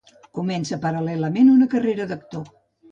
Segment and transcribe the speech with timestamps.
[0.37, 2.53] Comença paral·lelament una carrera d'actor.